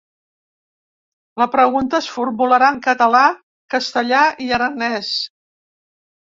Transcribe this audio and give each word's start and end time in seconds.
La 1.41 1.45
pregunta 1.55 1.99
es 2.03 2.07
formularà 2.13 2.69
en 2.77 2.79
català, 2.87 3.21
castellà 3.75 4.23
i 4.47 4.49
aranès. 4.59 5.13